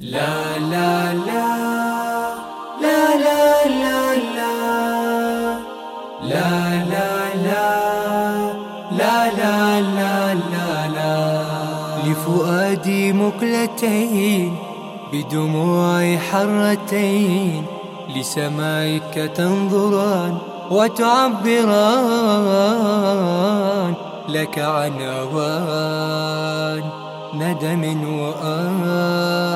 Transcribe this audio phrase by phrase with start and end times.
[0.00, 1.46] لا لا لا
[2.80, 4.54] لا لا لا لا لا
[8.64, 11.14] لا لا لا لا لا
[12.06, 14.56] لفؤادي مقلتين
[15.12, 17.64] بدموع حرتين
[18.16, 20.38] لسمائك تنظران
[20.70, 21.54] وتعبران
[24.28, 26.82] لك عن أوان
[27.34, 27.82] ندم
[28.20, 29.49] وآن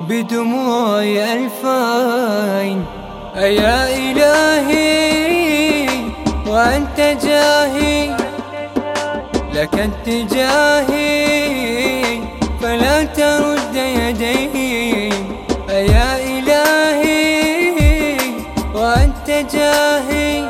[0.00, 2.84] بدموع ألفين.
[3.36, 5.88] أيا إلهي
[6.46, 8.16] وأنت جاهي.
[9.54, 11.18] لك اتجاهي
[12.62, 15.12] فلا ترد يدي.
[15.70, 18.16] أيا إلهي
[18.74, 20.48] وأنت جاهي.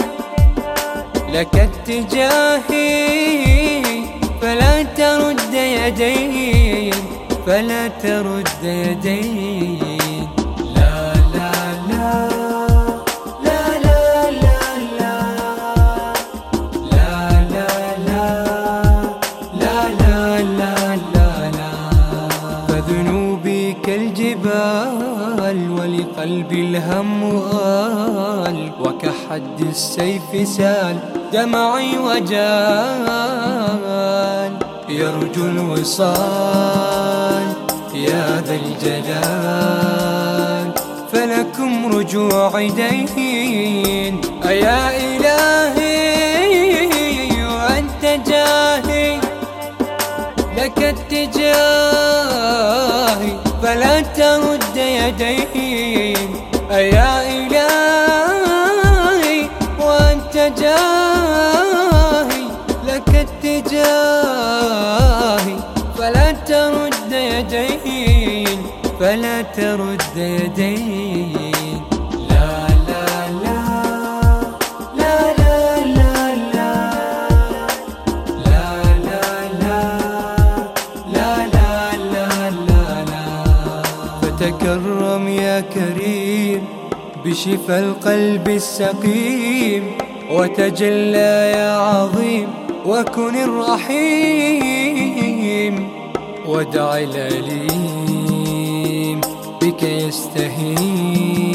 [1.33, 2.89] لك اتجاهي
[4.43, 6.58] فلا ترد يدي.
[7.49, 9.79] فلا ترد يدي
[10.77, 11.53] لا لا
[11.89, 12.29] لا.
[13.45, 14.03] لا لا
[14.45, 14.61] لا
[15.01, 15.17] لا.
[16.93, 17.17] لا
[17.53, 17.73] لا
[18.09, 18.27] لا.
[19.61, 20.19] لا لا
[20.59, 21.73] لا
[22.69, 27.21] فذنوبي كالجبال ولقلبي الهم
[28.47, 28.59] آل.
[28.81, 30.97] وكحد السيف سال
[31.33, 33.09] دمعي وجال.
[34.89, 36.88] يرجو الوصال.
[38.09, 39.99] يا ذا الجلال
[41.13, 46.49] فلكم رجوع دين أيا إلهي
[47.45, 49.21] وأنت جاهي
[50.57, 51.59] لك اتجاهي
[53.63, 56.31] فلا ترد يدين
[56.71, 58.69] أيا إلهي
[59.81, 62.43] وأنت جاهي
[62.87, 64.08] لك اتجاهي
[69.09, 69.43] لا لا
[84.23, 86.65] فتكرم يا كريم
[87.25, 89.93] بشفى القلب السقيم
[90.31, 92.49] وتجلى يا عظيم
[92.87, 94.69] وكن الرحيم
[96.47, 98.08] ودع الأليم
[99.69, 99.83] بك
[100.63, 101.49] يستهيم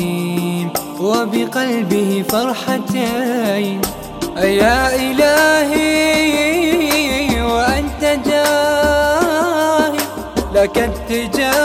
[1.01, 3.81] وبقلبه فرحتين.
[4.37, 5.81] أيا إلهي
[7.41, 9.97] وأنت جاهي
[10.55, 11.55] لك اتجاهي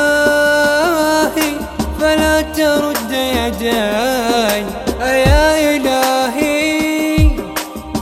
[2.00, 4.64] فلا ترد يداي.
[5.00, 7.30] أيا إلهي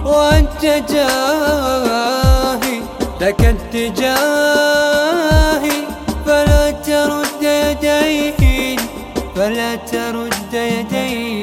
[0.04, 0.62] وأنت
[0.92, 2.76] جاهي
[3.20, 4.75] لك اتجاهي.
[9.36, 11.35] فلا ترد يدي